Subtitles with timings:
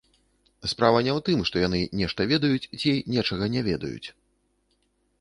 [0.71, 4.07] Справа не ў тым, што яны нешта ведаюць ці нечага не ведаюць.